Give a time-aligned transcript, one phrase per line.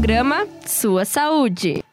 [0.00, 1.84] programa Sua Saúde.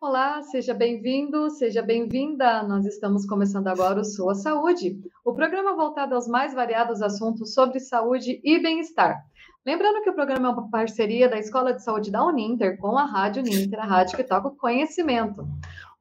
[0.00, 2.64] Olá, seja bem-vindo, seja bem-vinda.
[2.64, 7.78] Nós estamos começando agora o Sua Saúde, o programa voltado aos mais variados assuntos sobre
[7.78, 9.24] saúde e bem-estar.
[9.64, 13.04] Lembrando que o programa é uma parceria da Escola de Saúde da Uninter com a
[13.04, 15.46] Rádio Uninter, a rádio que toca o conhecimento.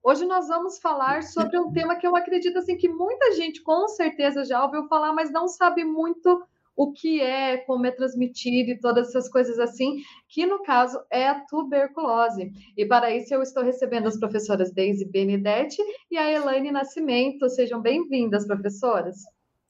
[0.04, 3.88] Hoje nós vamos falar sobre um tema que eu acredito assim que muita gente com
[3.90, 6.42] certeza já ouviu falar, mas não sabe muito
[6.78, 9.98] o que é, como é transmitido e todas essas coisas assim,
[10.30, 12.52] que no caso é a tuberculose.
[12.78, 17.50] E para isso eu estou recebendo as professoras Deise Benedetti e a Elaine Nascimento.
[17.50, 19.18] Sejam bem-vindas, professoras.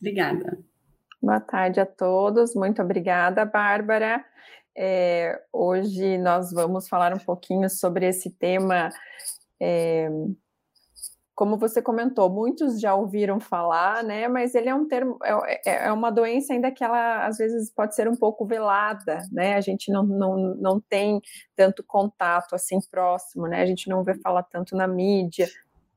[0.01, 0.59] Obrigada.
[1.21, 4.23] Boa tarde a todos, muito obrigada, Bárbara.
[4.77, 8.89] É, hoje nós vamos falar um pouquinho sobre esse tema
[9.59, 10.09] é,
[11.37, 14.27] como você comentou, muitos já ouviram falar, né?
[14.27, 17.71] Mas ele é um termo, é, é, é, uma doença ainda que ela às vezes
[17.71, 19.53] pode ser um pouco velada, né?
[19.53, 21.21] A gente não, não, não tem
[21.55, 23.61] tanto contato assim próximo, né?
[23.61, 25.47] A gente não vê falar tanto na mídia,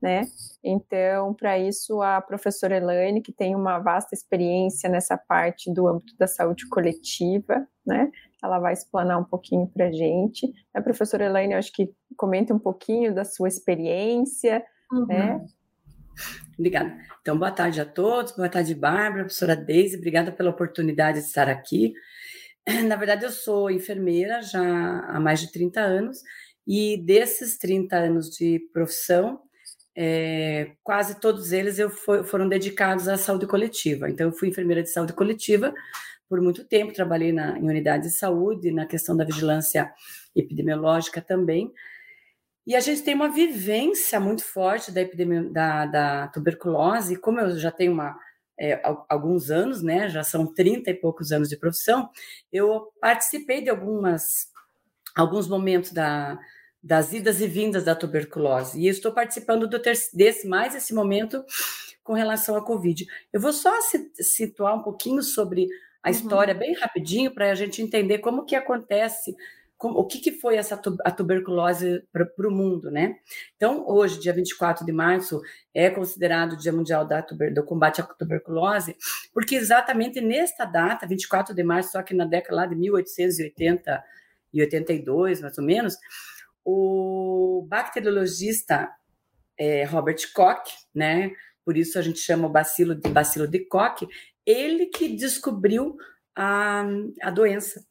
[0.01, 0.27] né?
[0.63, 6.15] Então, para isso, a professora Elaine, que tem uma vasta experiência nessa parte do âmbito
[6.19, 8.11] da saúde coletiva, né?
[8.45, 10.53] Ela vai explanar um pouquinho para a gente.
[10.75, 15.07] A professora Elaine, eu acho que comenta um pouquinho da sua experiência, Uhum.
[15.07, 15.47] Né?
[16.59, 16.97] Obrigada.
[17.21, 21.49] Então, boa tarde a todos, boa tarde, Bárbara, professora Deise, obrigada pela oportunidade de estar
[21.49, 21.95] aqui.
[22.87, 26.19] Na verdade, eu sou enfermeira já há mais de 30 anos,
[26.67, 29.41] e desses 30 anos de profissão,
[29.97, 34.09] é, quase todos eles eu foi, foram dedicados à saúde coletiva.
[34.09, 35.75] Então, eu fui enfermeira de saúde coletiva
[36.29, 39.93] por muito tempo, trabalhei na, em unidade de saúde, na questão da vigilância
[40.35, 41.73] epidemiológica também,
[42.71, 47.59] e a gente tem uma vivência muito forte da epidemia da, da tuberculose, como eu
[47.59, 48.17] já tenho uma,
[48.57, 52.09] é, alguns anos, né, já são 30 e poucos anos de profissão,
[52.53, 54.53] eu participei de algumas,
[55.17, 56.39] alguns momentos da,
[56.81, 61.45] das idas e vindas da tuberculose, e estou participando do ter, desse, mais esse momento
[62.05, 63.05] com relação à Covid.
[63.33, 63.73] Eu vou só
[64.21, 65.67] situar um pouquinho sobre
[66.05, 66.15] a uhum.
[66.15, 69.35] história bem rapidinho para a gente entender como que acontece
[69.89, 73.17] o que, que foi essa a tuberculose para o mundo, né?
[73.57, 75.41] Então, hoje, dia 24 de março,
[75.75, 78.97] é considerado o Dia Mundial da tuber, do Combate à Tuberculose,
[79.33, 84.05] porque exatamente nesta data, 24 de março, só que na década lá de 1880
[84.53, 85.97] e 82, mais ou menos,
[86.65, 88.91] o bacteriologista
[89.59, 91.33] é, Robert Koch, né?
[91.65, 94.07] Por isso a gente chama o bacilo de bacilo de Koch,
[94.45, 95.97] ele que descobriu
[96.37, 96.85] a,
[97.23, 97.85] a doença.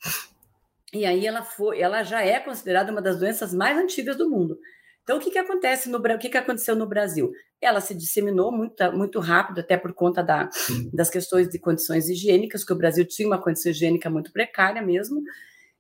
[0.94, 4.58] E aí ela foi, ela já é considerada uma das doenças mais antigas do mundo.
[5.04, 7.32] Então, o que, que acontece no o que, que aconteceu no Brasil?
[7.60, 10.50] Ela se disseminou muito, muito rápido, até por conta da,
[10.94, 15.22] das questões de condições higiênicas, que o Brasil tinha uma condição higiênica muito precária mesmo,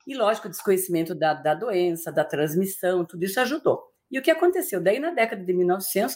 [0.07, 3.83] e lógico, o desconhecimento da, da doença, da transmissão, tudo isso ajudou.
[4.09, 4.81] E o que aconteceu?
[4.81, 6.15] Daí, na década de 1900,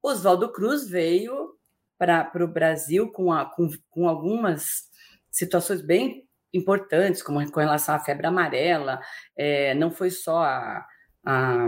[0.00, 1.56] Oswaldo Cruz veio
[1.98, 4.82] para o Brasil com, a, com, com algumas
[5.30, 9.00] situações bem importantes, como com relação à febre amarela,
[9.36, 10.86] é, não foi só a,
[11.24, 11.66] a,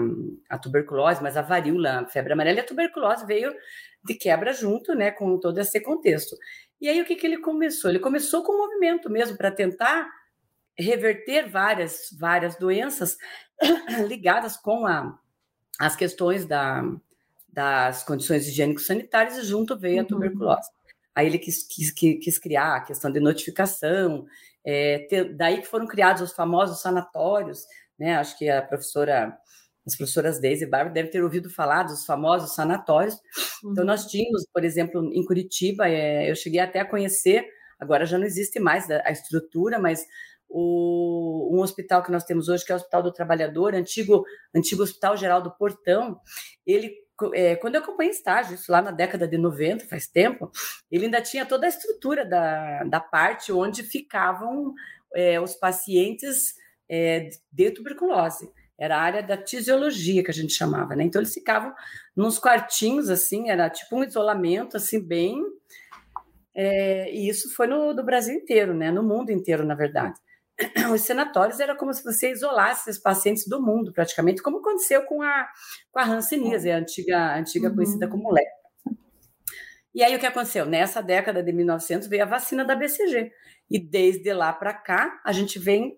[0.48, 3.54] a, tuberculose, mas a varíola, a febre amarela e a tuberculose veio
[4.04, 6.36] de quebra junto, né, com todo esse contexto.
[6.80, 7.91] E aí o que, que ele começou?
[7.91, 10.08] Ele começou com um movimento mesmo para tentar
[10.78, 13.16] reverter várias, várias doenças
[14.06, 15.18] ligadas com a,
[15.78, 16.82] as questões da,
[17.48, 20.06] das condições higiênico-sanitárias e junto veio a uhum.
[20.06, 20.70] tuberculose.
[21.14, 24.26] Aí ele quis, quis, quis, criar a questão de notificação,
[24.66, 27.65] é, ter, daí que foram criados os famosos sanatórios,
[27.99, 28.16] né?
[28.16, 29.37] Acho que a professora,
[29.87, 33.15] as professoras Deise e Bárbara devem ter ouvido falar dos famosos sanatórios.
[33.15, 33.72] Então, uhum.
[33.72, 37.47] Então, nós tínhamos, por exemplo, em Curitiba, é, eu cheguei até a conhecer,
[37.78, 40.04] agora já não existe mais a estrutura, mas
[40.49, 44.83] o, um hospital que nós temos hoje, que é o Hospital do Trabalhador, antigo, antigo
[44.83, 46.21] Hospital Geral do Portão,
[46.66, 46.93] ele
[47.34, 50.50] é, quando eu acompanhei estágio, isso lá na década de 90, faz tempo,
[50.91, 54.74] ele ainda tinha toda a estrutura da, da parte onde ficavam
[55.15, 56.54] é, os pacientes
[56.89, 58.51] é, de tuberculose.
[58.78, 61.04] Era a área da tisiologia que a gente chamava, né?
[61.04, 61.74] Então eles ficavam
[62.15, 65.42] nos quartinhos, assim, era tipo um isolamento, assim, bem.
[66.54, 68.91] É, e isso foi no, no Brasil inteiro, né?
[68.91, 70.19] No mundo inteiro, na verdade.
[70.92, 75.22] os senatórios era como se você isolasse os pacientes do mundo, praticamente, como aconteceu com
[75.22, 75.47] a,
[75.91, 77.74] com a hanseníase, a antiga, antiga uhum.
[77.74, 78.56] conhecida como lepra.
[79.94, 80.66] E aí o que aconteceu?
[80.66, 83.32] Nessa década de 1900 veio a vacina da BCG.
[83.70, 85.97] E desde lá para cá, a gente vem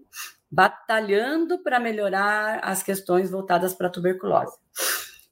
[0.50, 4.56] batalhando para melhorar as questões voltadas para a tuberculose.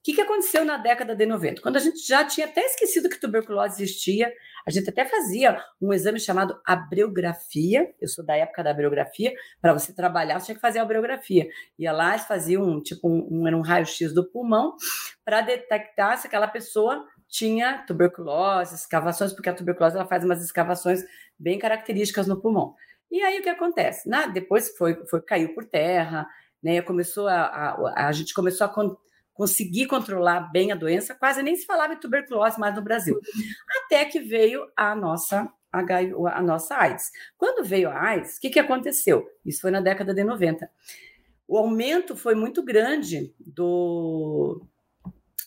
[0.07, 1.61] Que, que aconteceu na década de 90?
[1.61, 4.33] Quando a gente já tinha até esquecido que tuberculose existia,
[4.65, 7.93] a gente até fazia um exame chamado abreografia.
[8.01, 9.35] Eu sou da época da abreografia.
[9.61, 11.49] Para você trabalhar, você tinha que fazer a abreografia.
[11.77, 14.77] Ia lá, eles faziam um, tipo um, um raio-x do pulmão
[15.25, 21.03] para detectar se aquela pessoa tinha tuberculose, escavações, porque a tuberculose ela faz umas escavações
[21.37, 22.77] bem características no pulmão.
[23.11, 24.09] E aí o que acontece?
[24.09, 26.29] Na, depois foi, foi caiu por terra,
[26.63, 26.81] né?
[26.81, 28.71] Começou a, a, a gente começou a
[29.37, 33.21] conseguir controlar bem a doença, quase nem se falava em tuberculose mais no Brasil.
[33.85, 37.11] Até que veio a nossa a nossa AIDS.
[37.37, 39.29] Quando veio a AIDS, o que, que aconteceu?
[39.45, 40.71] Isso foi na década de 90.
[41.47, 44.67] O aumento foi muito grande do,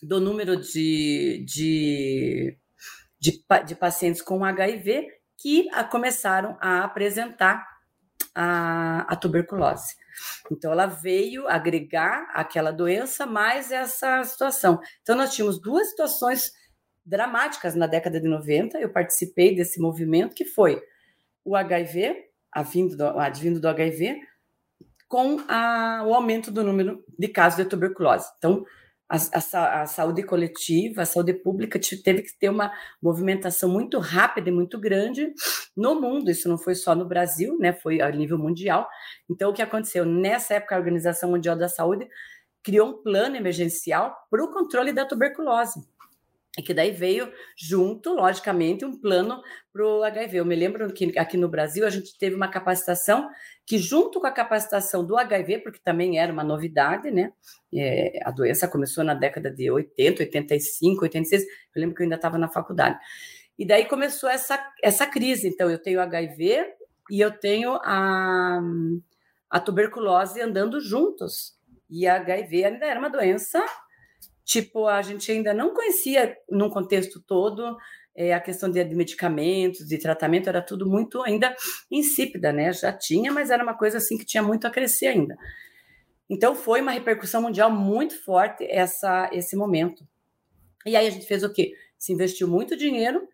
[0.00, 2.56] do número de, de,
[3.18, 7.66] de, de pacientes com HIV que a, começaram a apresentar
[8.32, 9.96] a, a tuberculose.
[10.50, 14.80] Então, ela veio agregar aquela doença mais essa situação.
[15.02, 16.52] Então, nós tínhamos duas situações
[17.04, 18.78] dramáticas na década de 90.
[18.78, 20.82] Eu participei desse movimento, que foi
[21.44, 22.16] o HIV,
[22.52, 24.20] advindo do, advindo do HIV,
[25.08, 28.30] com a, o aumento do número de casos de tuberculose.
[28.38, 28.64] Então,
[29.10, 32.72] a, a, saúde coletiva, a saúde pública teve que ter uma
[33.02, 35.34] movimentação muito rápida e muito grande
[35.76, 36.30] no mundo.
[36.30, 37.72] Isso não foi só no Brasil, né?
[37.72, 38.88] Foi a nível mundial.
[39.28, 40.04] Então, o que aconteceu?
[40.06, 42.08] Nessa época, a Organização Mundial da Saúde
[42.62, 45.80] criou um plano emergencial para o controle da tuberculose.
[46.58, 49.40] E que daí veio junto, logicamente, um plano
[49.72, 50.38] para o HIV.
[50.38, 53.30] Eu me lembro que aqui no Brasil a gente teve uma capacitação
[53.64, 57.32] que, junto com a capacitação do HIV, porque também era uma novidade, né?
[57.72, 61.42] É, a doença começou na década de 80, 85, 86.
[61.42, 62.98] Eu lembro que eu ainda estava na faculdade.
[63.56, 65.46] E daí começou essa, essa crise.
[65.46, 66.66] Então, eu tenho HIV
[67.10, 68.60] e eu tenho a,
[69.48, 71.56] a tuberculose andando juntos.
[71.88, 73.64] E a HIV ainda era uma doença
[74.50, 77.76] Tipo, a gente ainda não conhecia, num contexto todo,
[78.16, 81.54] é, a questão de, medicamentos, de tratamento, era tudo muito ainda
[81.88, 82.72] insípida, né?
[82.72, 85.36] Já tinha, mas era uma coisa assim que tinha muito a crescer ainda.
[86.28, 90.04] Então, foi uma repercussão mundial muito forte essa, esse momento.
[90.84, 91.70] E aí a gente fez o quê?
[91.96, 93.28] Se investiu muito dinheiro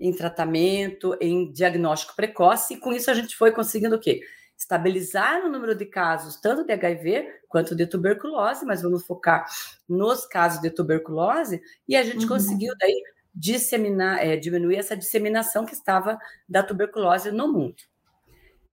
[0.00, 4.22] em tratamento, em diagnóstico precoce, e com isso a gente foi conseguindo o quê?
[4.62, 9.44] Estabilizar o número de casos, tanto de HIV quanto de tuberculose, mas vamos focar
[9.88, 12.28] nos casos de tuberculose, e a gente uhum.
[12.28, 13.02] conseguiu daí
[13.34, 16.18] disseminar, é, diminuir essa disseminação que estava
[16.48, 17.76] da tuberculose no mundo.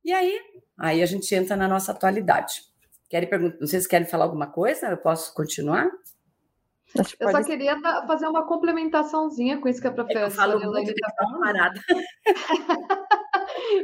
[0.03, 0.39] E aí,
[0.77, 2.63] aí a gente entra na nossa atualidade.
[3.09, 5.89] Querem perguntar, não sei se querem falar alguma coisa, eu posso continuar?
[7.19, 10.62] Eu só queria fazer uma complementaçãozinha com isso que a professora é que eu falo
[10.62, 11.81] Elaine está falando.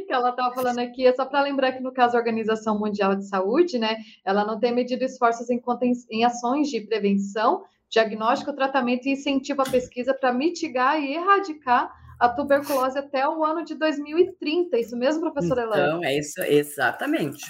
[0.06, 3.14] que ela estava falando aqui, é só para lembrar que no caso da Organização Mundial
[3.14, 5.62] de Saúde, né, ela não tem medido esforços em,
[6.10, 12.28] em ações de prevenção, diagnóstico, tratamento e incentivo à pesquisa para mitigar e erradicar a
[12.28, 14.78] tuberculose até o ano de 2030.
[14.78, 15.88] Isso mesmo, professora Elaine?
[15.88, 17.44] Então, é isso, exatamente.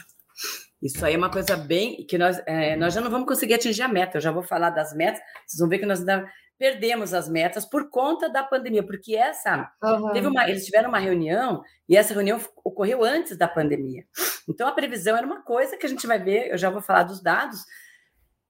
[0.83, 3.83] Isso aí é uma coisa bem que nós, é, nós já não vamos conseguir atingir
[3.83, 4.19] a meta.
[4.19, 5.21] Eu já vou falar das metas.
[5.47, 6.27] Vocês vão ver que nós ainda
[6.59, 10.13] perdemos as metas por conta da pandemia, porque essa uhum.
[10.13, 14.05] teve uma, eles tiveram uma reunião e essa reunião ocorreu antes da pandemia.
[14.49, 17.03] Então a previsão era uma coisa que a gente vai ver, eu já vou falar
[17.03, 17.61] dos dados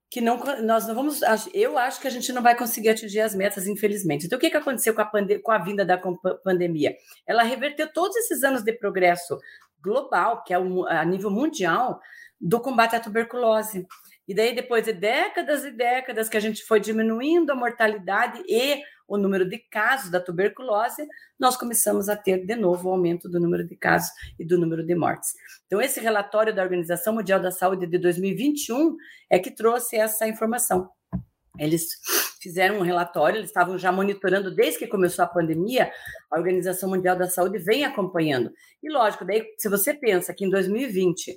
[0.08, 1.20] que não nós não vamos,
[1.52, 4.26] eu acho que a gente não vai conseguir atingir as metas, infelizmente.
[4.26, 5.98] Então o que que aconteceu com a, pande, com a vinda da
[6.44, 6.96] pandemia?
[7.26, 9.36] Ela reverteu todos esses anos de progresso
[9.86, 12.00] global, que é a nível mundial,
[12.40, 13.86] do combate à tuberculose.
[14.26, 18.82] E daí, depois de décadas e décadas que a gente foi diminuindo a mortalidade e
[19.06, 21.06] o número de casos da tuberculose,
[21.38, 24.84] nós começamos a ter de novo o aumento do número de casos e do número
[24.84, 25.32] de mortes.
[25.66, 28.96] Então, esse relatório da Organização Mundial da Saúde de 2021
[29.30, 30.90] é que trouxe essa informação.
[31.56, 31.86] Eles
[32.46, 35.90] fizeram um relatório, eles estavam já monitorando desde que começou a pandemia,
[36.30, 38.52] a Organização Mundial da Saúde vem acompanhando.
[38.80, 41.36] E lógico, daí se você pensa que em 2020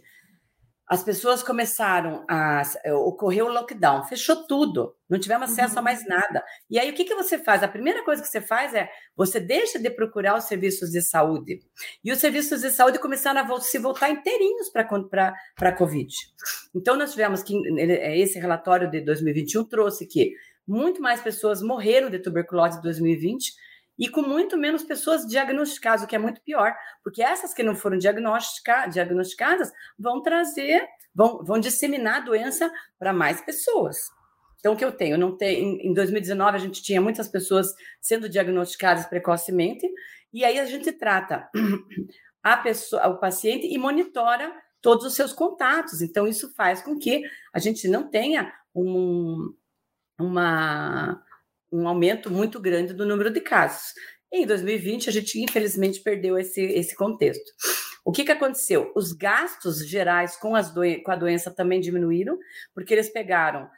[0.90, 2.64] as pessoas começaram a.
[2.84, 5.80] Eh, ocorreu o lockdown, fechou tudo, não tivemos acesso uhum.
[5.80, 6.44] a mais nada.
[6.68, 7.62] E aí, o que, que você faz?
[7.62, 11.60] A primeira coisa que você faz é você deixa de procurar os serviços de saúde.
[12.04, 16.12] E os serviços de saúde começaram a se voltar inteirinhos para a Covid.
[16.74, 17.56] Então, nós tivemos que.
[17.80, 20.34] Eh, esse relatório de 2021 trouxe que
[20.70, 23.54] muito mais pessoas morreram de tuberculose em 2020
[23.98, 26.74] e com muito menos pessoas diagnosticadas, o que é muito pior,
[27.04, 33.12] porque essas que não foram diagnostica, diagnosticadas vão trazer, vão, vão disseminar a doença para
[33.12, 34.10] mais pessoas.
[34.60, 35.18] Então, o que eu tenho?
[35.18, 39.90] Não tenho, em 2019, a gente tinha muitas pessoas sendo diagnosticadas precocemente,
[40.32, 41.50] e aí a gente trata
[42.44, 46.02] a pessoa, o paciente e monitora todos os seus contatos.
[46.02, 49.54] Então, isso faz com que a gente não tenha um,
[50.20, 51.24] uma,
[51.72, 53.94] um aumento muito grande do número de casos.
[54.32, 57.52] Em 2020, a gente infelizmente perdeu esse, esse contexto.
[58.06, 58.92] O que, que aconteceu?
[58.96, 62.38] Os gastos gerais com, as com a doença também diminuíram,
[62.74, 63.70] porque eles pegaram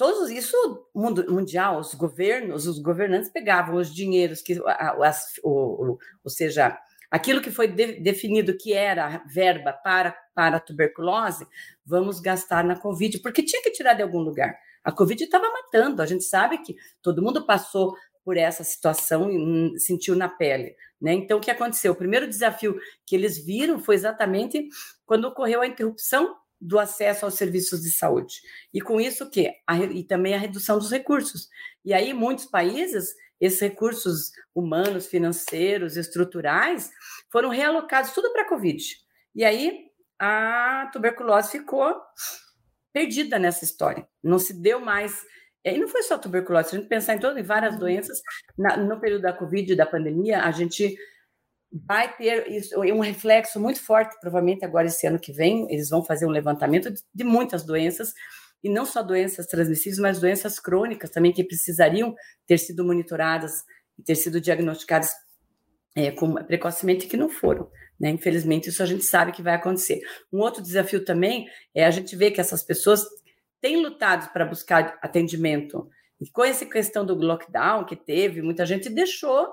[0.00, 0.56] todos isso
[0.94, 6.78] mundo mundial, os governos, os governantes pegavam os dinheiros que, as, o, ou seja,
[7.10, 11.46] aquilo que foi de, definido que era verba para para a tuberculose,
[11.84, 14.58] vamos gastar na Covid, porque tinha que tirar de algum lugar.
[14.84, 17.94] A Covid estava matando, a gente sabe que todo mundo passou
[18.24, 20.74] por essa situação e sentiu na pele.
[21.00, 21.14] Né?
[21.14, 21.92] Então, o que aconteceu?
[21.92, 24.68] O primeiro desafio que eles viram foi exatamente
[25.06, 28.34] quando ocorreu a interrupção do acesso aos serviços de saúde.
[28.72, 29.54] E com isso o quê?
[29.66, 31.48] A, e também a redução dos recursos.
[31.84, 36.90] E aí, muitos países, esses recursos humanos, financeiros, estruturais,
[37.32, 38.84] foram realocados tudo para a Covid.
[39.34, 39.86] E aí,
[40.18, 41.96] a tuberculose ficou
[42.92, 44.06] perdida nessa história.
[44.22, 45.22] Não se deu mais.
[45.64, 47.80] E não foi só tuberculose, se a gente pensar em, todo, em várias uhum.
[47.80, 48.20] doenças,
[48.56, 50.96] na, no período da Covid e da pandemia, a gente
[51.70, 56.02] vai ter isso, um reflexo muito forte, provavelmente agora esse ano que vem, eles vão
[56.02, 58.14] fazer um levantamento de, de muitas doenças,
[58.62, 62.14] e não só doenças transmissíveis, mas doenças crônicas também que precisariam
[62.46, 63.62] ter sido monitoradas
[63.98, 65.12] e ter sido diagnosticadas
[65.96, 67.70] é, com, precocemente que não foram.
[67.98, 68.10] Né?
[68.10, 70.00] Infelizmente, isso a gente sabe que vai acontecer.
[70.32, 73.04] Um outro desafio também é a gente ver que essas pessoas
[73.60, 75.88] têm lutado para buscar atendimento.
[76.20, 79.48] E com essa questão do lockdown que teve, muita gente deixou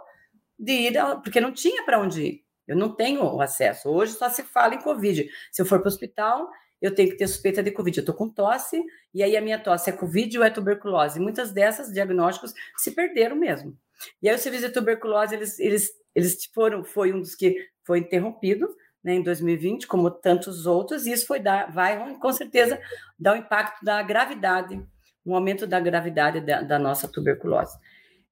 [0.57, 2.47] de ir, porque não tinha para onde ir.
[2.67, 3.89] Eu não tenho acesso.
[3.89, 5.29] Hoje só se fala em Covid.
[5.51, 6.49] Se eu for para o hospital,
[6.81, 7.97] eu tenho que ter suspeita de Covid.
[7.97, 8.81] Eu estou com tosse,
[9.13, 11.19] e aí a minha tosse é Covid ou é tuberculose.
[11.19, 13.77] Muitas dessas diagnósticos se perderam mesmo.
[14.21, 17.99] E aí o serviço de tuberculose, eles, eles, eles foram, foi um dos que foi
[17.99, 18.67] interrompido
[19.03, 22.79] né, em 2020, como tantos outros, e isso foi dar, vai com certeza
[23.17, 24.79] dar um impacto da gravidade,
[25.25, 27.77] um aumento da gravidade da, da nossa tuberculose.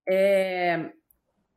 [0.08, 0.92] É,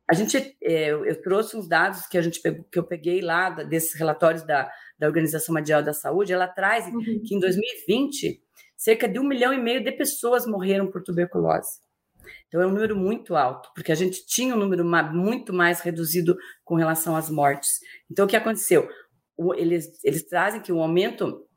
[0.09, 3.93] a gente, é, eu trouxe uns dados que a gente que eu peguei lá desses
[3.93, 6.33] relatórios da, da Organização Mundial da Saúde.
[6.33, 7.21] Ela traz uhum.
[7.25, 8.41] que em 2020
[8.75, 11.79] cerca de um milhão e meio de pessoas morreram por tuberculose.
[12.47, 16.37] Então é um número muito alto, porque a gente tinha um número muito mais reduzido
[16.63, 17.79] com relação às mortes.
[18.11, 18.87] Então o que aconteceu?
[19.55, 21.47] Eles, eles trazem que o aumento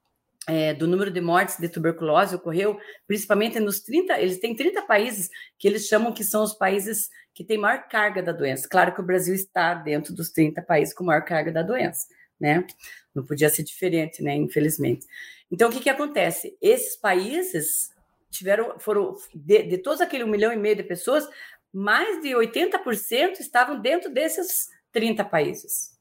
[0.48, 5.28] é, do número de mortes de tuberculose ocorreu principalmente nos 30, eles têm 30 países
[5.58, 8.68] que eles chamam que são os países que têm maior carga da doença.
[8.68, 12.06] Claro que o Brasil está dentro dos 30 países com maior carga da doença,
[12.42, 12.66] né?
[13.14, 14.34] Não podia ser diferente, né?
[14.34, 15.06] Infelizmente.
[15.50, 16.56] Então, o que, que acontece?
[16.60, 17.90] Esses países
[18.30, 21.28] tiveram, foram, de, de todos aquele um milhão e meio de pessoas,
[21.72, 25.92] mais de 80% estavam dentro desses 30 países.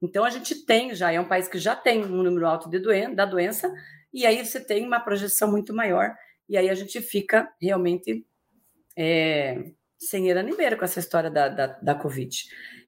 [0.00, 2.78] Então, a gente tem já, é um país que já tem um número alto de
[2.78, 3.70] doen da doença,
[4.12, 6.14] e aí você tem uma projeção muito maior,
[6.48, 8.24] e aí a gente fica realmente
[8.96, 12.44] é, sem era nem com essa história da, da, da Covid.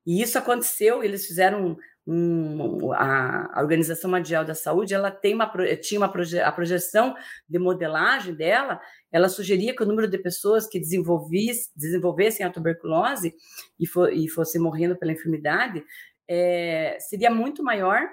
[0.07, 5.51] E isso aconteceu, eles fizeram um, a, a, Organização Mundial da Saúde, ela tem uma,
[5.81, 7.15] tinha uma proje, a projeção
[7.49, 8.81] de modelagem dela,
[9.11, 13.35] ela sugeria que o número de pessoas que desenvolvessem a tuberculose
[13.79, 15.85] e, for, e fossem morrendo pela enfermidade
[16.29, 18.09] é, seria muito maior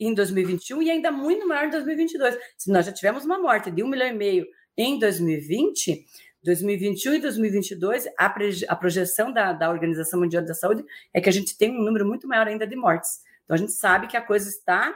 [0.00, 2.36] em 2021 e ainda muito maior em 2022.
[2.56, 6.06] Se nós já tivemos uma morte de um milhão e meio em 2020,
[6.44, 8.34] 2021 e 2022, a,
[8.68, 10.84] a projeção da, da Organização Mundial da Saúde
[11.14, 13.20] é que a gente tem um número muito maior ainda de mortes.
[13.44, 14.94] Então, a gente sabe que a coisa está,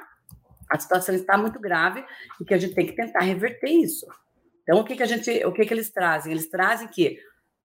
[0.71, 2.05] a situação está muito grave
[2.41, 4.07] e que a gente tem que tentar reverter isso.
[4.63, 6.33] Então, o que, que a gente, o que, que eles trazem?
[6.33, 7.19] Eles trazem que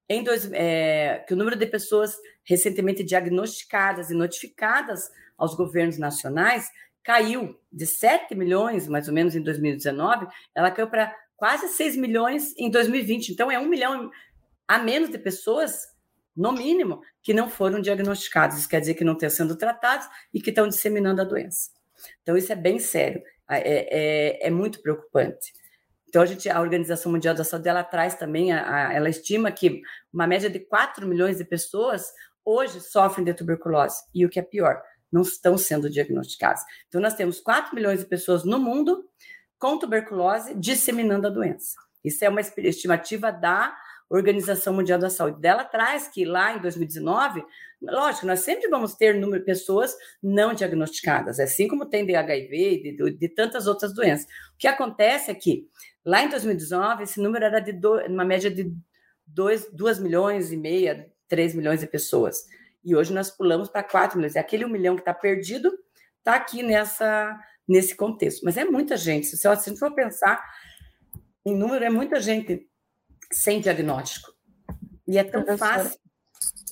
[0.07, 6.69] em dois, é, que o número de pessoas recentemente diagnosticadas e notificadas aos governos nacionais
[7.03, 12.53] caiu de 7 milhões, mais ou menos, em 2019, ela caiu para quase 6 milhões
[12.55, 13.29] em 2020.
[13.29, 14.11] Então, é um milhão
[14.67, 15.87] a menos de pessoas,
[16.37, 18.59] no mínimo, que não foram diagnosticadas.
[18.59, 21.71] Isso quer dizer que não estão sendo tratados e que estão disseminando a doença.
[22.21, 25.51] Então, isso é bem sério, é, é, é muito preocupante.
[26.07, 29.51] Então, a, gente, a Organização Mundial da Saúde ela traz também, a, a, ela estima
[29.51, 29.81] que
[30.13, 32.05] uma média de 4 milhões de pessoas
[32.45, 33.99] hoje sofrem de tuberculose.
[34.13, 34.79] E o que é pior,
[35.11, 36.61] não estão sendo diagnosticadas.
[36.87, 39.09] Então, nós temos 4 milhões de pessoas no mundo
[39.61, 41.75] com tuberculose disseminando a doença.
[42.03, 43.77] Isso é uma estimativa da
[44.09, 45.39] Organização Mundial da Saúde.
[45.39, 47.45] Dela traz que lá em 2019,
[47.79, 52.57] lógico, nós sempre vamos ter número de pessoas não diagnosticadas, assim como tem de HIV
[52.57, 54.25] e de, de, tantas outras doenças.
[54.25, 55.67] O que acontece é que
[56.03, 58.73] lá em 2019, esse número era de do, uma média de
[59.27, 62.47] 2 milhões e meia, 3 milhões de pessoas.
[62.83, 64.33] E hoje nós pulamos para 4 milhões.
[64.33, 65.71] E aquele um milhão que está perdido
[66.17, 67.39] está aqui nessa
[67.71, 68.43] nesse contexto.
[68.43, 69.27] Mas é muita gente.
[69.27, 70.43] Se a gente for pensar
[71.45, 72.67] em número, é muita gente
[73.31, 74.31] sem diagnóstico.
[75.07, 76.00] E é tão fácil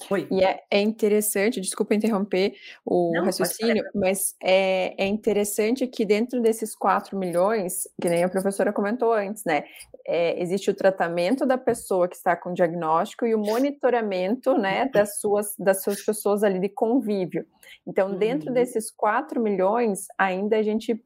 [0.09, 0.27] Oi.
[0.31, 2.53] E é, é interessante, desculpa interromper
[2.85, 8.29] o Não, raciocínio, mas é, é interessante que dentro desses 4 milhões, que nem a
[8.29, 9.63] professora comentou antes, né?
[10.07, 15.19] É, existe o tratamento da pessoa que está com diagnóstico e o monitoramento né, das,
[15.19, 17.45] suas, das suas pessoas ali de convívio.
[17.85, 18.53] Então, dentro uhum.
[18.53, 20.99] desses 4 milhões, ainda a gente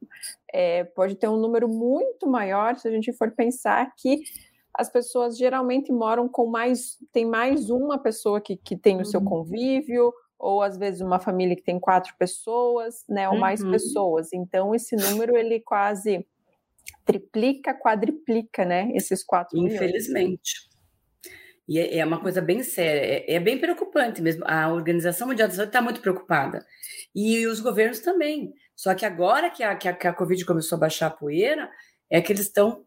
[0.50, 4.22] é, pode ter um número muito maior se a gente for pensar que
[4.74, 9.20] as pessoas geralmente moram com mais, tem mais uma pessoa que, que tem o seu
[9.20, 9.26] uhum.
[9.26, 13.70] convívio, ou às vezes uma família que tem quatro pessoas, né, ou mais uhum.
[13.70, 14.32] pessoas.
[14.32, 16.26] Então, esse número, ele quase
[17.04, 20.68] triplica, quadriplica, né, esses quatro Infelizmente.
[20.68, 20.74] Milhões.
[21.66, 24.44] E é, é uma coisa bem séria, é, é bem preocupante mesmo.
[24.46, 26.64] A Organização Mundial da Saúde está muito preocupada.
[27.14, 28.52] E os governos também.
[28.76, 31.70] Só que agora que a, que a, que a Covid começou a baixar a poeira,
[32.10, 32.84] é que eles estão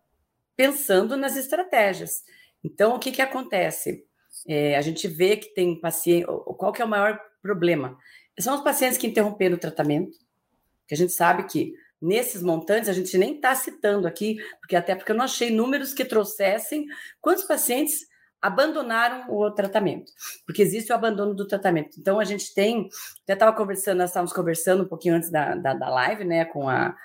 [0.57, 2.23] pensando nas estratégias.
[2.63, 4.03] Então, o que, que acontece?
[4.47, 6.25] É, a gente vê que tem paciente.
[6.25, 7.97] Qual que é o maior problema?
[8.39, 10.17] São os pacientes que interromperam o tratamento,
[10.87, 14.95] que a gente sabe que nesses montantes a gente nem está citando aqui, porque até
[14.95, 16.85] porque eu não achei números que trouxessem
[17.21, 18.07] quantos pacientes
[18.39, 20.11] abandonaram o tratamento,
[20.45, 21.99] porque existe o abandono do tratamento.
[21.99, 22.87] Então a gente tem,
[23.23, 26.69] até estava conversando, nós estávamos conversando um pouquinho antes da, da, da live, né, com
[26.69, 26.95] a,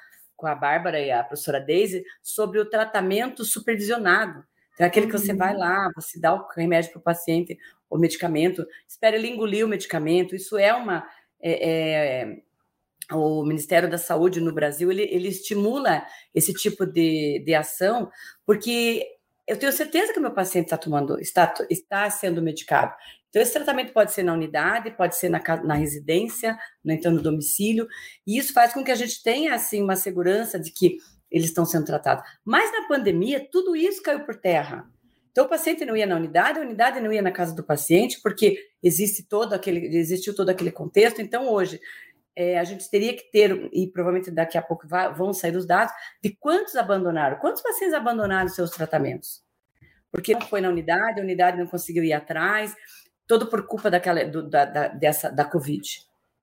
[0.43, 4.45] com a Bárbara e a professora Daisy sobre o tratamento supervisionado.
[4.75, 5.61] Então, é aquele que você vai uhum.
[5.61, 7.57] lá, você dá o remédio para o paciente,
[7.89, 10.35] o medicamento, espera ele engolir o medicamento.
[10.35, 11.07] Isso é uma.
[11.41, 12.43] É, é,
[13.13, 18.11] o Ministério da Saúde no Brasil ele, ele estimula esse tipo de, de ação,
[18.45, 19.07] porque
[19.47, 22.95] eu tenho certeza que o meu paciente está tomando, está, está sendo medicado.
[23.33, 27.31] Então, esse tratamento pode ser na unidade, pode ser na, na residência, no entorno do
[27.31, 27.89] domicílio,
[28.27, 30.99] e isso faz com que a gente tenha, assim, uma segurança de que
[31.31, 32.23] eles estão sendo tratados.
[32.45, 34.87] Mas na pandemia, tudo isso caiu por terra.
[35.31, 38.21] Então, o paciente não ia na unidade, a unidade não ia na casa do paciente,
[38.21, 41.23] porque existe todo aquele, existiu todo aquele contexto.
[41.23, 41.81] Então, hoje,
[42.37, 45.65] é, a gente teria que ter, e provavelmente daqui a pouco vai, vão sair os
[45.65, 49.43] dados, de quantos abandonaram, quantos pacientes abandonaram seus tratamentos.
[50.11, 52.75] Porque não foi na unidade, a unidade não conseguiu ir atrás,
[53.27, 55.89] todo por culpa daquela, do, da, da, dessa, da Covid.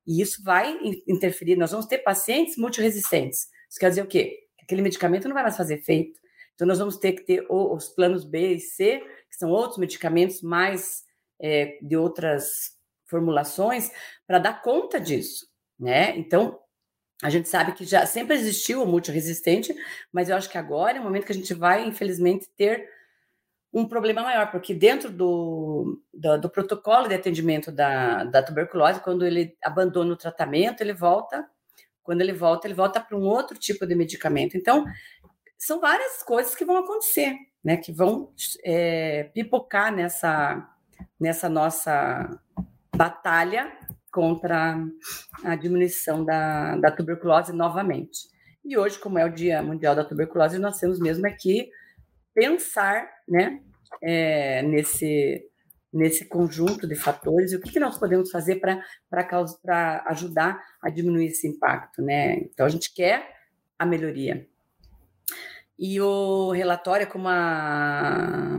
[0.08, 0.76] E isso vai
[1.08, 1.56] interferir.
[1.56, 3.48] Nós vamos ter pacientes multiresistentes.
[3.70, 4.40] Isso quer dizer o quê?
[4.62, 6.20] Aquele medicamento não vai mais fazer efeito.
[6.56, 10.42] Então, nós vamos ter que ter os planos B e C, que são outros medicamentos
[10.42, 11.04] mais
[11.40, 13.90] é, de outras formulações,
[14.28, 15.48] para dar conta disso,
[15.80, 16.18] né?
[16.18, 16.60] Então,
[17.24, 19.76] a gente sabe que já sempre existiu o multiresistente,
[20.12, 22.90] mas eu acho que agora é o momento que a gente vai, infelizmente, ter
[23.72, 29.26] um problema maior, porque dentro do, do, do protocolo de atendimento da, da tuberculose, quando
[29.26, 31.48] ele abandona o tratamento, ele volta,
[32.02, 34.58] quando ele volta, ele volta para um outro tipo de medicamento.
[34.58, 34.86] Então,
[35.58, 40.68] são várias coisas que vão acontecer, né, que vão é, pipocar nessa,
[41.20, 42.40] nessa nossa
[42.96, 43.72] batalha
[44.12, 44.78] contra
[45.44, 48.30] a diminuição da, da tuberculose novamente.
[48.66, 51.70] E hoje, como é o Dia Mundial da Tuberculose, nós temos mesmo aqui
[52.34, 53.62] pensar né,
[54.02, 55.50] é, nesse,
[55.92, 58.82] nesse conjunto de fatores e o que, que nós podemos fazer para
[60.08, 62.02] ajudar a diminuir esse impacto.
[62.02, 62.38] Né?
[62.38, 63.36] Então, a gente quer
[63.78, 64.48] a melhoria.
[65.78, 68.58] E o relatório, como a,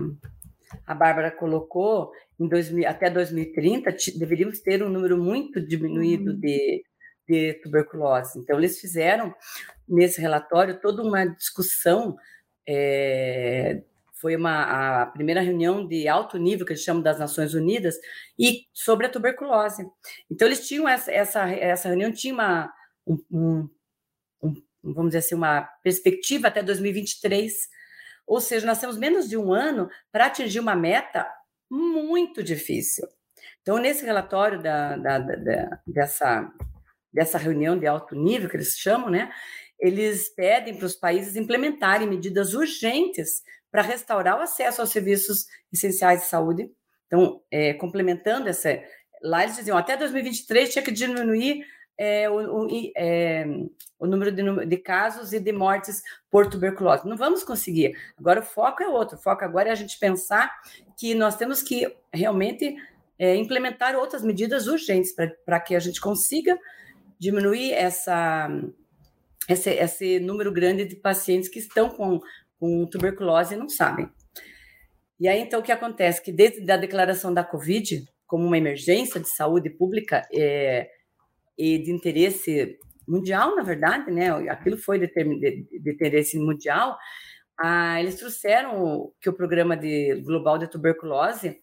[0.87, 6.41] a Bárbara colocou, em 2000, até 2030, deveríamos ter um número muito diminuído uhum.
[6.41, 6.83] de,
[7.29, 8.39] de tuberculose.
[8.39, 9.35] Então, eles fizeram
[9.87, 12.17] nesse relatório toda uma discussão
[12.73, 17.97] é, foi uma, a primeira reunião de alto nível, que eles chamam das Nações Unidas,
[18.39, 19.85] e sobre a tuberculose.
[20.31, 22.73] Então, eles tinham essa, essa, essa reunião, tinha uma,
[23.07, 23.69] um,
[24.41, 24.55] um,
[24.85, 27.53] vamos dizer assim, uma perspectiva até 2023,
[28.27, 31.27] ou seja, nós temos menos de um ano para atingir uma meta
[31.69, 33.09] muito difícil.
[33.63, 36.53] Então, nesse relatório da, da, da, dessa,
[37.13, 39.33] dessa reunião de alto nível, que eles chamam, né,
[39.81, 46.23] eles pedem para os países implementarem medidas urgentes para restaurar o acesso aos serviços essenciais
[46.23, 46.71] de saúde.
[47.07, 48.81] Então, é, complementando essa,
[49.23, 51.65] lá eles diziam até 2023 tinha que diminuir
[51.97, 53.45] é, o, o, é,
[53.99, 57.07] o, número de, de, casos e de mortes por tuberculose.
[57.07, 57.95] Não vamos conseguir.
[58.19, 59.17] Agora o foco é outro.
[59.17, 60.51] O foco agora é a gente pensar
[60.97, 62.75] que nós temos que realmente
[63.19, 65.15] é, implementar outras medidas urgentes
[65.45, 66.59] para que a gente consiga
[67.19, 68.49] diminuir essa
[69.53, 72.21] esse, esse número grande de pacientes que estão com,
[72.59, 74.09] com tuberculose e não sabem.
[75.19, 76.23] E aí, então, o que acontece?
[76.23, 80.89] Que desde a declaração da Covid como uma emergência de saúde pública é,
[81.59, 84.31] e de interesse mundial, na verdade, né?
[84.49, 86.97] Aquilo foi de, de, interesse mundial.
[87.59, 91.61] ah, eles trouxeram que o programa de, global de tuberculose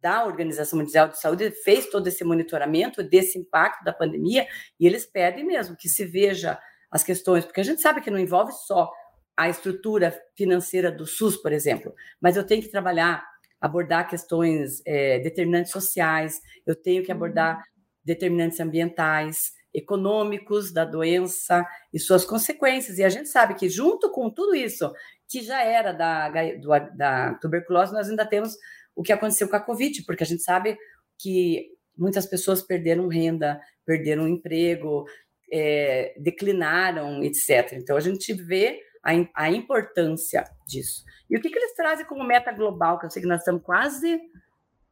[0.00, 4.46] da Organização Mundial de Saúde fez todo esse monitoramento desse impacto da pandemia
[4.78, 6.58] e eles pedem mesmo que se veja
[6.90, 8.90] as questões, porque a gente sabe que não envolve só
[9.36, 13.24] a estrutura financeira do SUS, por exemplo, mas eu tenho que trabalhar,
[13.60, 17.62] abordar questões é, determinantes sociais, eu tenho que abordar uhum.
[18.04, 22.98] determinantes ambientais, econômicos da doença e suas consequências.
[22.98, 24.92] E a gente sabe que, junto com tudo isso,
[25.28, 28.56] que já era da, do, da tuberculose, nós ainda temos
[28.94, 30.76] o que aconteceu com a Covid, porque a gente sabe
[31.18, 35.04] que muitas pessoas perderam renda, perderam emprego,
[35.52, 37.72] é, declinaram, etc.
[37.72, 41.04] Então, a gente vê a, a importância disso.
[41.28, 43.62] E o que, que eles trazem como meta global, que eu sei que nós estamos
[43.62, 44.20] quase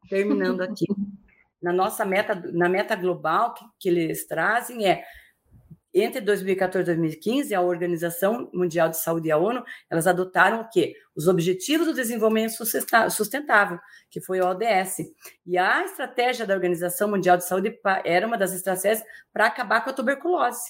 [0.08, 0.86] terminando aqui.
[1.60, 5.04] na nossa meta, na meta global que, que eles trazem é
[6.00, 10.68] entre 2014 e 2015, a Organização Mundial de Saúde e a ONU, elas adotaram o
[10.68, 10.94] quê?
[11.16, 12.52] Os Objetivos do Desenvolvimento
[13.10, 13.78] Sustentável,
[14.10, 14.98] que foi o ODS.
[15.46, 19.90] E a estratégia da Organização Mundial de Saúde era uma das estratégias para acabar com
[19.90, 20.60] a tuberculose.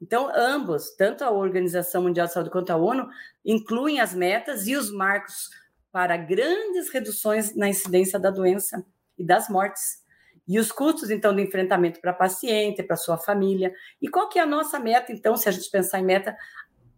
[0.00, 3.08] Então, ambos, tanto a Organização Mundial de Saúde quanto a ONU,
[3.44, 5.48] incluem as metas e os marcos
[5.90, 8.84] para grandes reduções na incidência da doença
[9.16, 10.04] e das mortes.
[10.46, 13.72] E os custos, então, do enfrentamento para paciente, para sua família.
[14.00, 16.36] E qual que é a nossa meta, então, se a gente pensar em meta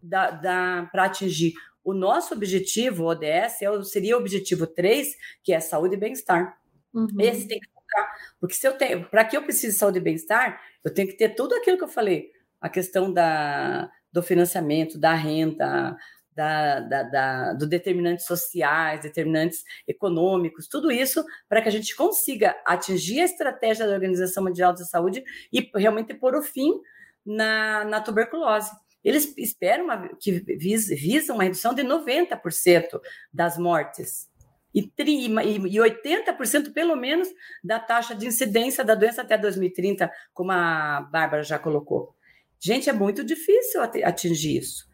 [0.03, 5.09] da, da para atingir o nosso objetivo, o ODS, é seria o objetivo 3,
[5.43, 6.59] que é saúde e bem-estar.
[6.93, 7.09] Uhum.
[7.19, 8.13] Esse tem que focar.
[8.39, 11.17] Porque se eu tenho, para que eu precise de saúde e bem-estar, eu tenho que
[11.17, 12.31] ter tudo aquilo que eu falei,
[12.61, 15.97] a questão da, do financiamento, da renda,
[16.39, 22.55] da, da, da, do determinantes sociais, determinantes econômicos, tudo isso para que a gente consiga
[22.65, 26.81] atingir a estratégia da Organização Mundial da Saúde e realmente pôr o fim
[27.27, 28.71] na, na tuberculose.
[29.03, 33.01] Eles esperam uma, que vis, visam uma redução de 90%
[33.33, 34.31] das mortes
[34.73, 37.29] e, tri, e 80% pelo menos
[37.65, 42.15] da taxa de incidência da doença até 2030, como a Bárbara já colocou.
[42.61, 44.88] Gente, é muito difícil atingir isso.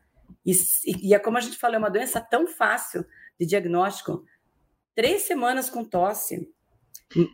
[0.44, 0.52] E,
[1.02, 3.04] e é como a gente falou, é uma doença tão fácil
[3.38, 4.24] de diagnóstico.
[4.94, 6.48] Três semanas com tosse.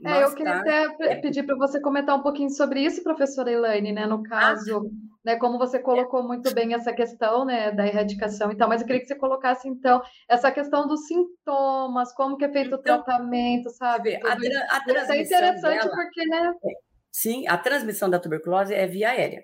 [0.05, 3.93] É, eu queria até é pedir para você comentar um pouquinho sobre isso, professora Elaine,
[3.93, 4.07] né?
[4.07, 4.29] No ah.
[4.29, 4.91] caso,
[5.25, 8.87] né, como você colocou muito bem essa questão né, da erradicação e tal, mas eu
[8.87, 12.83] queria que você colocasse, então, essa questão dos sintomas, como que é feito então, o
[12.83, 14.17] tratamento, sabe?
[14.17, 16.53] A, tra a transmissão é interessante dela, porque, né?
[17.13, 19.43] Sim, a transmissão da tuberculose é via aérea.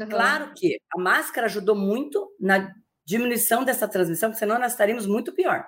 [0.00, 0.08] Uhum.
[0.08, 2.72] Claro que a máscara ajudou muito na
[3.04, 5.64] diminuição dessa transmissão, porque senão nós estaríamos muito pior.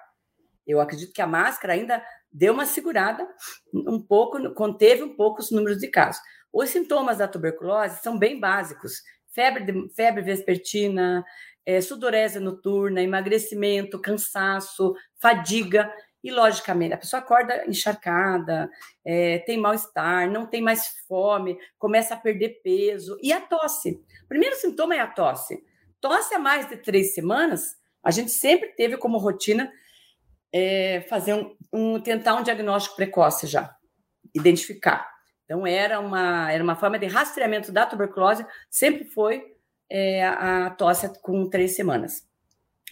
[0.66, 3.26] Eu acredito que a máscara ainda deu uma segurada
[3.72, 6.20] um pouco, conteve um pouco os números de casos.
[6.52, 9.02] Os sintomas da tuberculose são bem básicos:
[9.34, 11.24] febre, de, febre vespertina,
[11.64, 15.90] é, sudorese noturna, emagrecimento, cansaço, fadiga.
[16.22, 18.68] E, logicamente, a pessoa acorda encharcada,
[19.04, 23.16] é, tem mal-estar, não tem mais fome, começa a perder peso.
[23.22, 23.92] E a tosse.
[24.24, 25.62] O primeiro sintoma é a tosse.
[26.00, 29.70] Tosse há mais de três semanas, a gente sempre teve como rotina
[30.52, 33.74] é, fazer um, um, tentar um diagnóstico precoce já,
[34.34, 35.08] identificar.
[35.44, 39.42] Então era uma era uma forma de rastreamento da tuberculose, sempre foi
[39.90, 42.27] é, a tosse com três semanas.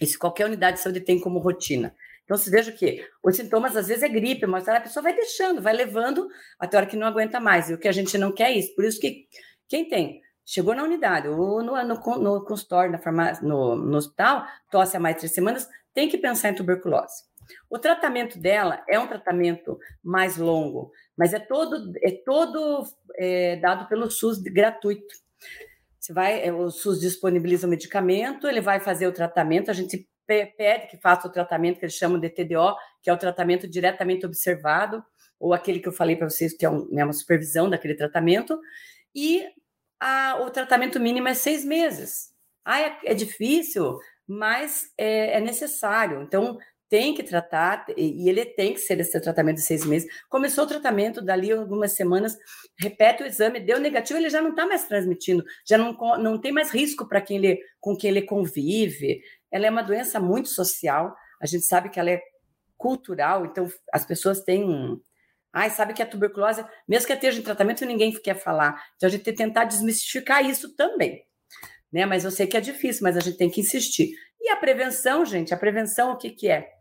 [0.01, 1.95] Isso qualquer unidade de saúde tem como rotina.
[2.23, 5.61] Então, vocês vejam que os sintomas às vezes é gripe, mas a pessoa vai deixando,
[5.61, 6.27] vai levando
[6.59, 7.69] até a hora que não aguenta mais.
[7.69, 8.75] E o que a gente não quer é isso.
[8.75, 9.27] Por isso que
[9.67, 14.45] quem tem chegou na unidade ou no, no, no consultório, na farmácia, no, no hospital,
[14.71, 17.23] tosse há mais de três semanas, tem que pensar em tuberculose.
[17.69, 23.87] O tratamento dela é um tratamento mais longo, mas é todo, é todo é, dado
[23.87, 25.15] pelo SUS gratuito.
[26.07, 30.07] Você vai, é, o SUS disponibiliza o medicamento, ele vai fazer o tratamento, a gente
[30.25, 34.25] pede que faça o tratamento que eles chamam de TDO, que é o tratamento diretamente
[34.25, 35.03] observado,
[35.37, 38.57] ou aquele que eu falei para vocês, que é um, né, uma supervisão daquele tratamento,
[39.13, 39.45] e
[39.99, 42.29] a, o tratamento mínimo é seis meses.
[42.63, 46.21] Ah, é, é difícil, mas é, é, necessário.
[46.21, 46.57] Então,
[46.89, 50.09] tem que tratar, e ele tem que ser esse tratamento de seis meses.
[50.29, 52.37] Começou o tratamento, dali algumas semanas,
[52.79, 56.51] repete o exame, deu negativo, ele já não está mais transmitindo, já não, não tem
[56.51, 59.21] mais risco para quem ele, com quem ele convive.
[59.51, 62.21] Ela é uma doença muito social, a gente sabe que ela é
[62.77, 64.99] cultural, então as pessoas têm
[65.53, 68.79] Ai, sabe que a tuberculose, mesmo que esteja em tratamento, ninguém quer falar.
[68.95, 71.23] Então a gente tem que tentar desmistificar isso também.
[71.91, 72.05] Né?
[72.05, 74.11] Mas eu sei que é difícil, mas a gente tem que insistir.
[74.47, 76.71] E a prevenção, gente, a prevenção o que, que é?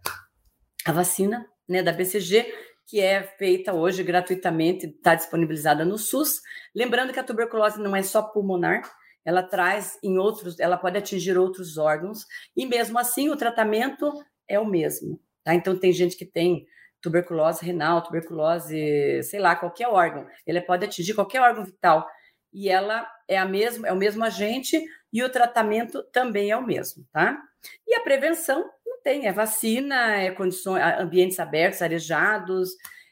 [0.85, 2.47] A vacina né, da BCG,
[2.87, 6.41] que é feita hoje gratuitamente, está disponibilizada no SUS.
[6.73, 8.89] Lembrando que a tuberculose não é só pulmonar,
[9.25, 12.25] ela traz em outros, ela pode atingir outros órgãos,
[12.57, 14.13] e mesmo assim o tratamento
[14.47, 15.21] é o mesmo.
[15.43, 15.53] Tá?
[15.53, 16.69] Então, tem gente que tem
[17.03, 20.25] tuberculose renal, tuberculose, sei lá, qualquer órgão.
[20.47, 22.07] Ele pode atingir qualquer órgão vital.
[22.53, 24.81] E ela é a mesma, é o mesmo agente
[25.13, 27.43] e o tratamento também é o mesmo, tá?
[27.87, 32.71] E a prevenção não tem, é vacina, é condições, ambientes abertos, arejados,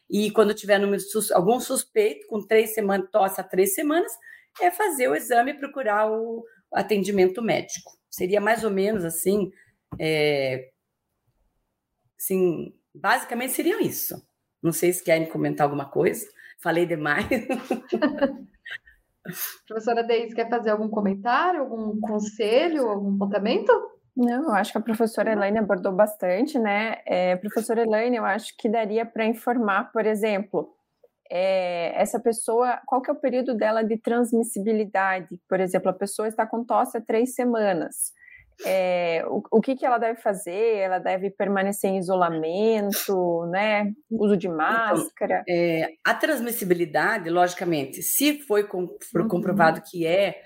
[0.09, 4.13] e quando tiver número, algum suspeito, com três semanas, tosse a três semanas,
[4.61, 7.93] é fazer o exame e procurar o atendimento médico.
[8.11, 9.51] Seria mais ou menos assim,
[9.99, 10.71] é,
[12.19, 14.25] assim, basicamente seria isso.
[14.63, 16.27] Não sei se querem comentar alguma coisa.
[16.63, 17.27] Falei demais.
[19.67, 23.73] Professora Deise, quer fazer algum comentário, algum conselho, algum apontamento?
[24.17, 26.99] Não, eu acho que a professora Elaine abordou bastante, né?
[27.05, 30.73] É, professora Elaine, eu acho que daria para informar, por exemplo,
[31.31, 35.41] é, essa pessoa, qual que é o período dela de transmissibilidade?
[35.49, 38.13] Por exemplo, a pessoa está com tosse há três semanas.
[38.65, 40.77] É, o, o que, que ela deve fazer?
[40.77, 43.91] Ela deve permanecer em isolamento, né?
[44.11, 45.43] Uso de então, máscara.
[45.43, 48.83] Então, é, a transmissibilidade, logicamente, se foi com,
[49.15, 49.29] uhum.
[49.29, 50.41] comprovado que é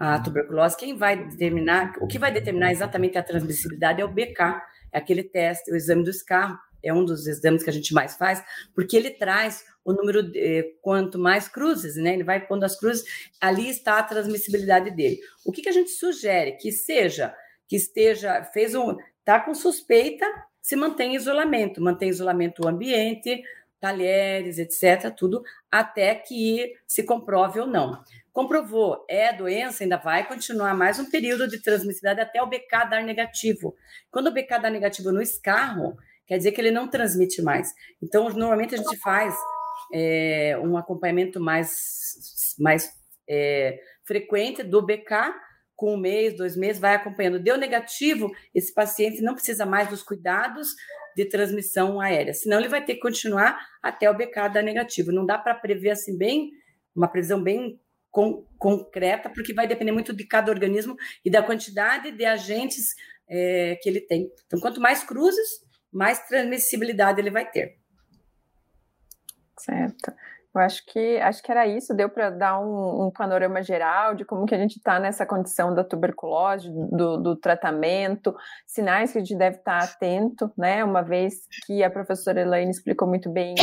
[0.00, 4.40] a tuberculose, quem vai determinar, o que vai determinar exatamente a transmissibilidade é o BK,
[4.90, 8.16] é aquele teste, o exame do escarro, é um dos exames que a gente mais
[8.16, 8.42] faz,
[8.74, 12.14] porque ele traz o número, de, eh, quanto mais cruzes, né?
[12.14, 13.04] Ele vai pondo as cruzes,
[13.38, 15.18] ali está a transmissibilidade dele.
[15.44, 16.52] O que, que a gente sugere?
[16.52, 17.34] Que seja
[17.68, 20.26] que esteja, fez um, está com suspeita,
[20.62, 23.42] se mantém em isolamento, mantém isolamento o ambiente,
[23.80, 28.02] talheres, etc., tudo, até que se comprove ou não.
[28.32, 33.02] Comprovou, é doença, ainda vai continuar mais um período de transmissibilidade até o BK dar
[33.02, 33.74] negativo.
[34.10, 37.74] Quando o BK dá negativo no escarro, quer dizer que ele não transmite mais.
[38.00, 39.34] Então, normalmente a gente faz
[39.92, 42.92] é, um acompanhamento mais, mais
[43.28, 45.34] é, frequente do BK
[45.74, 47.40] com um mês, dois meses, vai acompanhando.
[47.40, 50.68] Deu negativo, esse paciente não precisa mais dos cuidados
[51.16, 55.12] de transmissão aérea, senão ele vai ter que continuar até o BK dar negativo.
[55.12, 56.50] Não dá para prever assim bem,
[56.94, 62.10] uma previsão bem com, concreta, porque vai depender muito de cada organismo e da quantidade
[62.12, 62.94] de agentes
[63.28, 64.30] é, que ele tem.
[64.46, 67.78] Então, quanto mais cruzes, mais transmissibilidade ele vai ter.
[69.58, 70.12] Certo.
[70.52, 74.24] Eu acho que acho que era isso, deu para dar um, um, panorama geral de
[74.24, 78.34] como que a gente está nessa condição da tuberculose, do, do, tratamento,
[78.66, 80.82] sinais que a gente deve estar tá atento, né?
[80.82, 81.34] Uma vez
[81.64, 83.54] que a professora Elaine explicou muito bem,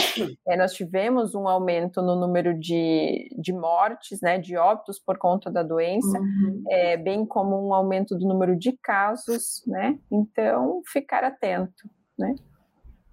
[0.48, 4.40] é, nós tivemos um aumento no número de, de mortes, né?
[4.40, 6.64] De óbitos por conta da doença, uhum.
[6.70, 10.00] é, bem como um aumento do número de casos, né?
[10.10, 12.34] Então, ficar atento, né?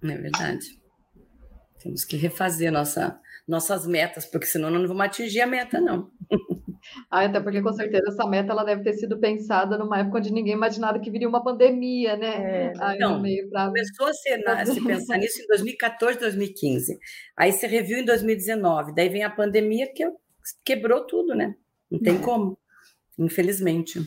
[0.01, 0.81] É verdade.
[1.81, 6.09] Temos que refazer nossa nossas metas, porque senão não vamos atingir a meta, não.
[7.09, 10.31] Ah, até porque com certeza essa meta ela deve ter sido pensada numa época onde
[10.31, 12.67] ninguém imaginava que viria uma pandemia, né?
[12.67, 13.67] É, Aí não, pra...
[13.67, 16.97] começou a se, a se pensar nisso em 2014, 2015.
[17.35, 18.93] Aí se reviu em 2019.
[18.93, 20.05] Daí vem a pandemia que
[20.63, 21.55] quebrou tudo, né?
[21.89, 22.57] Não tem como,
[23.17, 23.99] infelizmente.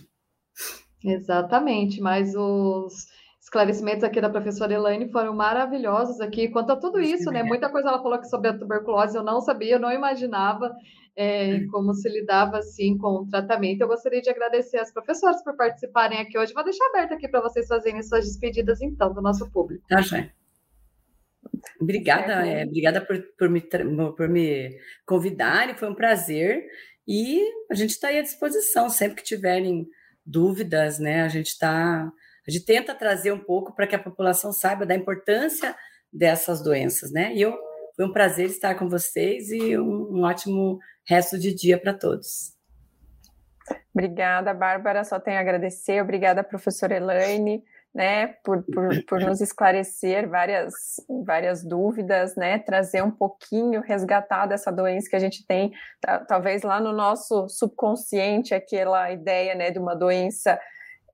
[1.04, 3.06] Exatamente, mas os
[3.48, 7.42] esclarecimentos aqui da professora Elaine foram maravilhosos aqui quanto a tudo isso, né?
[7.42, 10.70] Muita coisa ela falou aqui sobre a tuberculose, eu não sabia, eu não imaginava
[11.16, 13.80] é, como se lidava assim com o tratamento.
[13.80, 16.52] Eu gostaria de agradecer às professoras por participarem aqui hoje.
[16.52, 19.82] Vou deixar aberto aqui para vocês fazerem suas despedidas, então, do nosso público.
[19.88, 20.28] Tá, já.
[21.80, 26.66] Obrigada, é, obrigada por, por, me, por me convidarem, foi um prazer.
[27.06, 29.88] E a gente está aí à disposição, sempre que tiverem
[30.24, 31.22] dúvidas, né?
[31.22, 32.12] A gente está
[32.48, 35.76] a gente tenta trazer um pouco para que a população saiba da importância
[36.10, 37.34] dessas doenças, né?
[37.34, 37.54] E eu
[37.94, 42.54] foi um prazer estar com vocês e um, um ótimo resto de dia para todos.
[43.92, 45.04] Obrigada, Bárbara.
[45.04, 46.00] Só tenho a agradecer.
[46.00, 50.72] Obrigada, professora Elaine, né, por, por, por nos esclarecer várias,
[51.26, 55.72] várias dúvidas, né, trazer um pouquinho, resgatar dessa doença que a gente tem,
[56.28, 60.58] talvez lá no nosso subconsciente, aquela ideia, né, de uma doença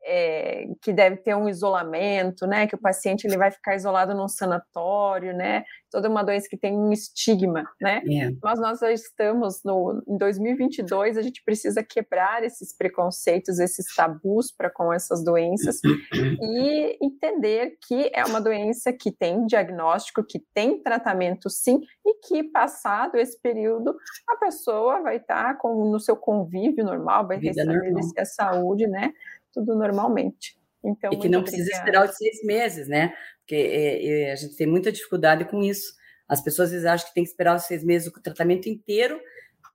[0.07, 2.67] é, que deve ter um isolamento, né?
[2.67, 5.64] Que o paciente ele vai ficar isolado num sanatório, né?
[5.90, 8.03] Toda uma doença que tem um estigma, né?
[8.07, 8.31] É.
[8.43, 14.53] Mas nós já estamos no em 2022, a gente precisa quebrar esses preconceitos, esses tabus
[14.53, 15.81] para com essas doenças
[16.43, 22.43] e entender que é uma doença que tem diagnóstico, que tem tratamento sim, e que
[22.43, 23.97] passado esse período
[24.29, 29.12] a pessoa vai estar com no seu convívio normal, vai restabelecer a saúde, né?
[29.55, 30.59] Tudo normalmente.
[30.85, 33.14] Então, e que não precisa esperar os seis meses, né?
[33.38, 35.95] Porque é, é, a gente tem muita dificuldade com isso.
[36.29, 39.19] As pessoas vezes acham que tem que esperar os seis meses o tratamento inteiro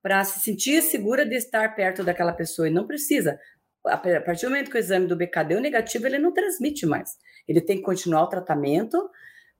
[0.01, 3.39] para se sentir segura de estar perto daquela pessoa, e não precisa.
[3.85, 7.17] a partir do momento que o exame do BK deu negativo, ele não transmite mais.
[7.47, 9.09] Ele tem que continuar o tratamento,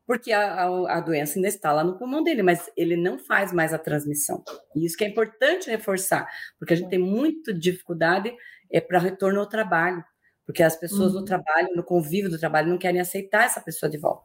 [0.06, 3.52] porque a, a, a, doença ainda está lá no pulmão dele, mas ele não faz
[3.52, 4.44] mais a transmissão.
[4.76, 6.28] E isso que é importante reforçar,
[6.58, 8.34] porque a gente tem muita dificuldade
[8.72, 10.04] é, para retorno ao trabalho,
[10.50, 11.20] porque as pessoas uhum.
[11.20, 14.24] no trabalho, no convívio do trabalho, não querem aceitar essa pessoa de volta.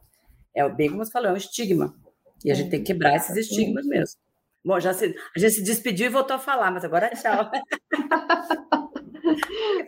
[0.55, 1.95] É bem como você falou, é um estigma.
[2.43, 4.19] E a gente tem que quebrar esses estigmas mesmo.
[4.65, 7.51] Bom, já se, a gente se despediu e voltou a falar, mas agora tchau.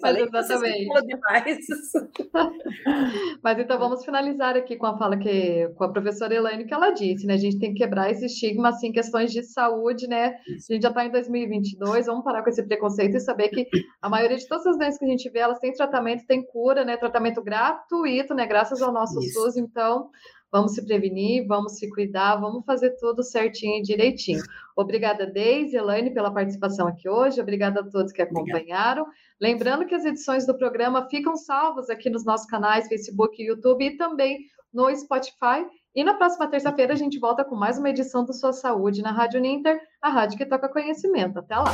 [0.01, 0.87] Falei exatamente.
[3.43, 6.91] Mas então vamos finalizar aqui com a fala que com a professora Elaine que ela
[6.91, 7.35] disse, né?
[7.35, 10.35] A gente tem que quebrar esse estigma assim, questões de saúde, né?
[10.69, 13.67] A gente já está em 2022, vamos parar com esse preconceito e saber que
[14.01, 16.83] a maioria de todas as doenças que a gente vê, elas têm tratamento, tem cura,
[16.83, 16.97] né?
[16.97, 18.45] Tratamento gratuito, né?
[18.45, 19.41] Graças ao nosso Isso.
[19.41, 20.09] SUS, então
[20.51, 24.41] Vamos se prevenir, vamos se cuidar, vamos fazer tudo certinho e direitinho.
[24.77, 27.41] Obrigada, Deise, Elaine, pela participação aqui hoje.
[27.41, 29.03] Obrigada a todos que acompanharam.
[29.03, 29.26] Obrigada.
[29.39, 33.95] Lembrando que as edições do programa ficam salvas aqui nos nossos canais Facebook YouTube e
[33.95, 34.39] também
[34.73, 35.63] no Spotify.
[35.95, 39.11] E na próxima terça-feira a gente volta com mais uma edição do Sua Saúde na
[39.11, 41.37] Rádio Ninter, a rádio que toca conhecimento.
[41.37, 41.71] Até lá!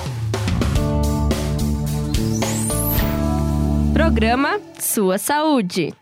[3.94, 5.94] Programa Sua Saúde.